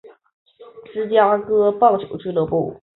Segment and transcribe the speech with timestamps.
[0.91, 2.81] 芝加哥棒球俱乐部。